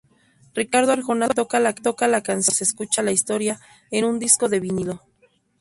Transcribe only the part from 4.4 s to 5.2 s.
de vinilo".